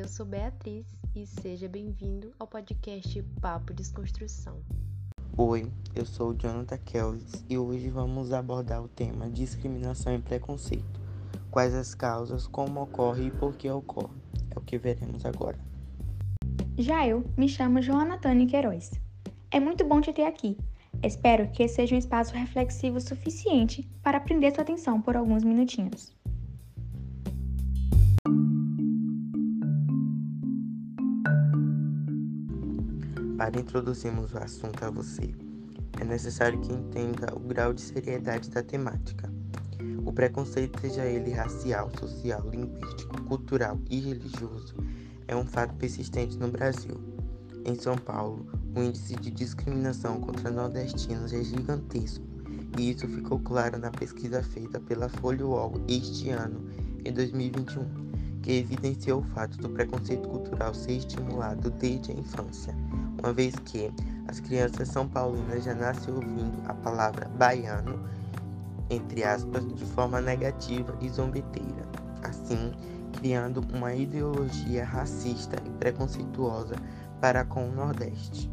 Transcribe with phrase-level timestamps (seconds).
[0.00, 4.56] eu sou Beatriz e seja bem-vindo ao podcast Papo Desconstrução.
[5.36, 10.98] Oi, eu sou o Jonathan Kelvis e hoje vamos abordar o tema discriminação e preconceito.
[11.50, 14.16] Quais as causas, como ocorre e por que ocorre.
[14.50, 15.58] É o que veremos agora.
[16.78, 18.92] Já eu me chamo Joana Tânia Queiroz.
[19.50, 20.56] É muito bom te ter aqui.
[21.02, 26.18] Espero que seja um espaço reflexivo suficiente para prender sua atenção por alguns minutinhos.
[33.40, 35.34] Para introduzirmos o assunto a você,
[35.98, 39.32] é necessário que entenda o grau de seriedade da temática.
[40.04, 44.74] O preconceito, seja ele racial, social, linguístico, cultural e religioso,
[45.26, 47.00] é um fato persistente no Brasil.
[47.64, 52.22] Em São Paulo, o índice de discriminação contra nordestinos é gigantesco,
[52.78, 56.62] e isso ficou claro na pesquisa feita pela Folha UOL este ano,
[57.06, 57.86] em 2021,
[58.42, 62.76] que evidenciou o fato do preconceito cultural ser estimulado desde a infância
[63.22, 63.92] uma vez que
[64.28, 68.00] as crianças são paulinas já nascem ouvindo a palavra baiano,
[68.88, 71.86] entre aspas, de forma negativa e zombeteira,
[72.22, 72.72] assim
[73.12, 76.74] criando uma ideologia racista e preconceituosa
[77.20, 78.50] para com o Nordeste.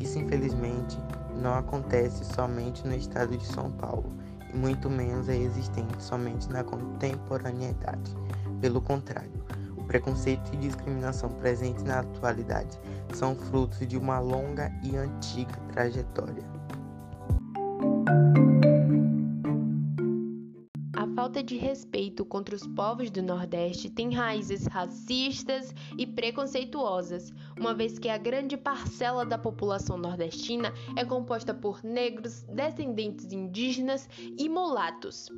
[0.00, 0.98] Isso, infelizmente,
[1.40, 4.12] não acontece somente no estado de São Paulo,
[4.52, 8.14] e muito menos é existente somente na contemporaneidade.
[8.60, 9.44] Pelo contrário,
[9.86, 12.78] preconceito e discriminação presentes na atualidade
[13.14, 16.44] são frutos de uma longa e antiga trajetória.
[20.94, 27.74] A falta de respeito contra os povos do Nordeste tem raízes racistas e preconceituosas, uma
[27.74, 34.48] vez que a grande parcela da população nordestina é composta por negros, descendentes indígenas e
[34.48, 35.30] mulatos.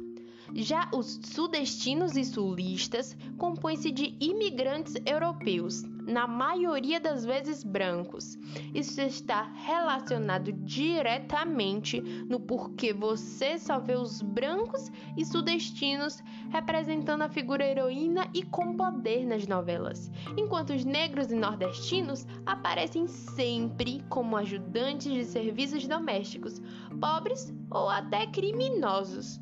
[0.55, 8.39] Já os sudestinos e sulistas compõem-se de imigrantes europeus, na maioria das vezes brancos.
[8.75, 17.29] Isso está relacionado diretamente no porquê você só vê os brancos e sudestinos representando a
[17.29, 24.37] figura heroína e com poder nas novelas, enquanto os negros e nordestinos aparecem sempre como
[24.37, 26.61] ajudantes de serviços domésticos,
[26.99, 29.39] pobres ou até criminosos.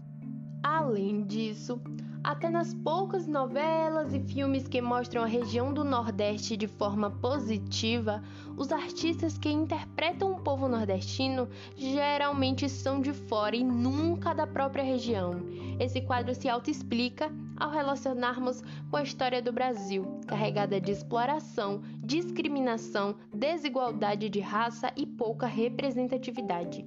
[0.69, 1.81] Além disso,
[2.25, 8.21] até nas poucas novelas e filmes que mostram a região do Nordeste de forma positiva,
[8.56, 14.82] os artistas que interpretam o povo nordestino geralmente são de fora e nunca da própria
[14.82, 15.37] região.
[15.78, 18.60] Esse quadro se autoexplica ao relacionarmos
[18.91, 26.84] com a história do Brasil, carregada de exploração, discriminação, desigualdade de raça e pouca representatividade.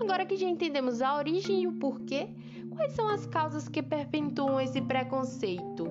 [0.00, 2.30] Agora que já entendemos a origem e o porquê,
[2.78, 5.88] Quais são as causas que perpetuam esse preconceito?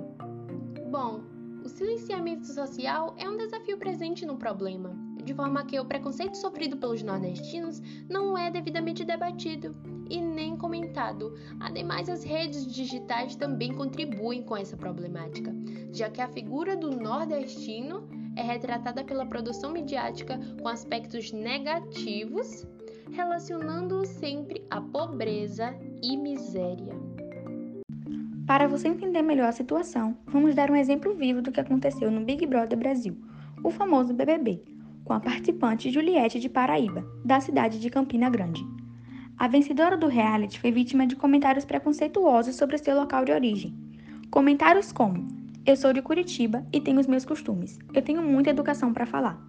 [0.90, 1.22] Bom,
[1.62, 6.78] o silenciamento social é um desafio presente no problema, de forma que o preconceito sofrido
[6.78, 9.76] pelos nordestinos não é devidamente debatido
[10.10, 11.38] e nem comentado.
[11.60, 15.54] Ademais, as redes digitais também contribuem com essa problemática,
[15.92, 22.66] já que a figura do nordestino é retratada pela produção midiática com aspectos negativos
[23.18, 26.94] relacionando-o sempre à pobreza e miséria.
[28.46, 32.24] Para você entender melhor a situação, vamos dar um exemplo vivo do que aconteceu no
[32.24, 33.18] Big Brother Brasil,
[33.64, 34.62] o famoso BBB,
[35.04, 38.64] com a participante Juliette de Paraíba, da cidade de Campina Grande.
[39.36, 43.76] A vencedora do reality foi vítima de comentários preconceituosos sobre seu local de origem.
[44.30, 45.28] Comentários como:
[45.66, 47.80] Eu sou de Curitiba e tenho os meus costumes.
[47.96, 49.42] Eu tenho muita educação para falar.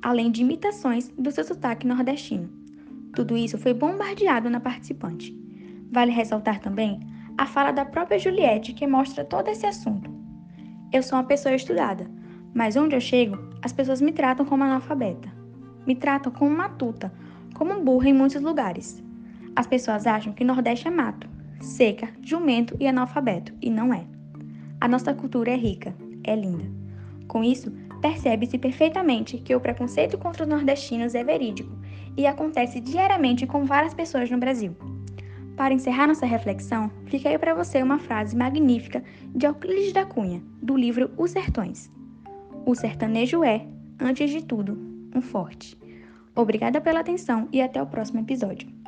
[0.00, 2.59] Além de imitações do seu sotaque nordestino.
[3.14, 5.36] Tudo isso foi bombardeado na participante.
[5.90, 7.00] Vale ressaltar também
[7.36, 10.10] a fala da própria Juliette que mostra todo esse assunto.
[10.92, 12.08] Eu sou uma pessoa estudada,
[12.54, 15.28] mas onde eu chego, as pessoas me tratam como analfabeta.
[15.86, 17.12] Me tratam como matuta,
[17.54, 19.02] como burra em muitos lugares.
[19.56, 21.28] As pessoas acham que Nordeste é mato,
[21.60, 24.04] seca, jumento e analfabeto, e não é.
[24.80, 26.64] A nossa cultura é rica, é linda.
[27.26, 31.79] Com isso, percebe-se perfeitamente que o preconceito contra os nordestinos é verídico
[32.16, 34.76] e acontece diariamente com várias pessoas no Brasil.
[35.56, 39.02] Para encerrar nossa reflexão, fica aí para você uma frase magnífica
[39.34, 41.90] de Euclides da Cunha, do livro Os Sertões.
[42.64, 43.66] O sertanejo é,
[44.00, 44.78] antes de tudo,
[45.14, 45.78] um forte.
[46.34, 48.79] Obrigada pela atenção e até o próximo episódio.